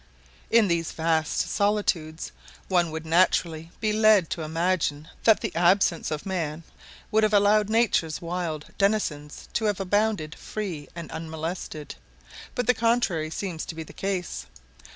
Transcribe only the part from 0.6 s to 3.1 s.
these vast solitudes one would